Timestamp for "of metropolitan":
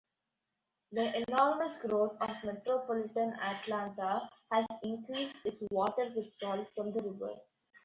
2.21-3.33